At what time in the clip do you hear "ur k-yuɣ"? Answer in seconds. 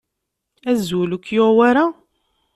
1.15-1.49